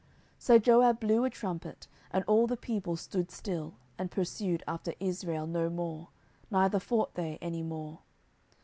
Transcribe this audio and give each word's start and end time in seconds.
10:002:028 0.01 0.09
So 0.39 0.57
Joab 0.57 0.99
blew 0.99 1.25
a 1.25 1.29
trumpet, 1.29 1.87
and 2.09 2.23
all 2.23 2.47
the 2.47 2.57
people 2.57 2.95
stood 2.95 3.29
still, 3.29 3.75
and 3.99 4.09
pursued 4.09 4.63
after 4.67 4.95
Israel 4.99 5.45
no 5.45 5.69
more, 5.69 6.07
neither 6.49 6.79
fought 6.79 7.13
they 7.13 7.37
any 7.39 7.61
more. 7.61 7.99